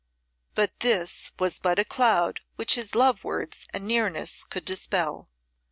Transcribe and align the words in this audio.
But 0.55 0.79
this 0.79 1.31
was 1.37 1.59
but 1.59 1.77
a 1.77 1.85
cloud 1.85 2.39
which 2.55 2.73
his 2.73 2.95
love 2.95 3.23
words 3.23 3.67
and 3.71 3.85
nearness 3.87 4.43
could 4.43 4.65
dispel. 4.65 5.29